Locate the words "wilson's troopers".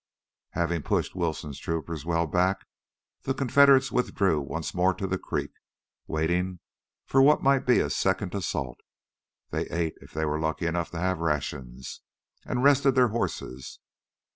1.15-2.07